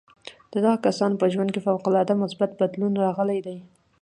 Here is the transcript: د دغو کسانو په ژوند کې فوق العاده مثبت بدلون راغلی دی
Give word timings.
د 0.53 0.53
دغو 0.63 0.81
کسانو 0.85 1.19
په 1.21 1.25
ژوند 1.33 1.49
کې 1.53 1.63
فوق 1.67 1.85
العاده 1.89 2.13
مثبت 2.23 2.51
بدلون 2.61 2.93
راغلی 3.05 3.39
دی 3.45 3.57